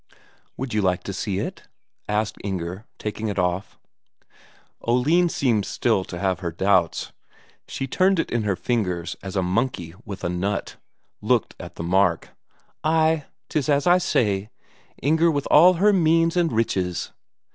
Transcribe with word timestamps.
"Would 0.57 0.73
you 0.73 0.81
like 0.81 1.03
to 1.03 1.13
see 1.13 1.37
it?" 1.37 1.67
asked 2.09 2.37
Inger, 2.43 2.87
taking 2.97 3.27
it 3.27 3.37
off. 3.37 3.77
Oline 4.81 5.29
seemed 5.29 5.63
still 5.63 6.03
to 6.05 6.17
have 6.17 6.39
her 6.39 6.51
doubts; 6.51 7.11
she 7.67 7.85
turned 7.85 8.17
it 8.17 8.31
in 8.31 8.41
her 8.41 8.55
fingers 8.55 9.15
as 9.21 9.35
a 9.35 9.43
monkey 9.43 9.93
with 10.03 10.23
a 10.23 10.27
nut, 10.29 10.77
looked 11.21 11.53
at 11.59 11.75
the 11.75 11.83
mark. 11.83 12.29
"Ay, 12.83 13.25
'tis 13.47 13.69
as 13.69 13.85
I 13.85 13.99
say; 13.99 14.49
Inger 15.03 15.29
with 15.29 15.47
all 15.51 15.73
her 15.75 15.93
means 15.93 16.35
and 16.35 16.51
riches." 16.51 17.11